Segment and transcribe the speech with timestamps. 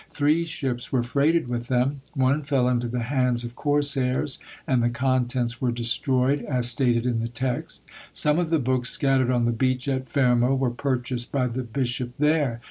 [0.09, 2.01] Three ships were freighted with them.
[2.15, 7.19] One fell into the hands of corsairs, and the contents were destroyed, as stated in
[7.19, 11.45] the text; some of the books, scattered on the beach at Fermo, were purchased by
[11.45, 12.59] the Bishop there.